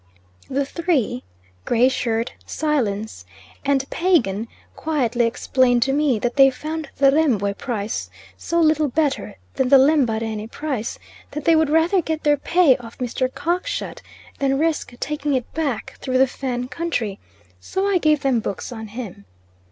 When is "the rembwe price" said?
6.97-8.09